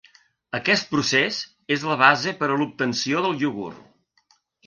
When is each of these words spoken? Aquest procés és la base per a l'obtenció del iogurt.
Aquest 0.59 0.87
procés 0.93 1.41
és 1.75 1.85
la 1.91 1.99
base 2.01 2.35
per 2.41 2.49
a 2.53 2.57
l'obtenció 2.61 3.23
del 3.27 3.39
iogurt. 3.45 4.35